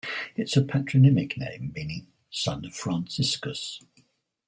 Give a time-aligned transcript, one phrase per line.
[0.35, 3.81] It is a patronymic name meaning "son of Franciscus".